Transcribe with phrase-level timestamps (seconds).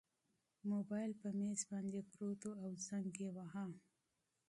[0.71, 3.65] موبایل په مېز باندې پروت و او زنګ یې واهه.